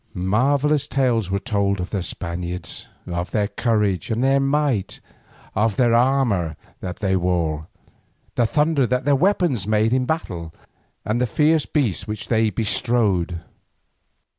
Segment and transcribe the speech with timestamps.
[0.15, 4.99] Marvellous tales were told of the Spaniards, of their courage and their might,
[5.53, 7.67] of the armour that they wore,
[8.33, 10.55] the thunder that their weapons made in battle,
[11.05, 13.41] and the fierce beasts which they bestrode.